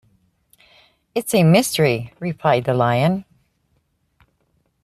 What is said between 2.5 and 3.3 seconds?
the Lion.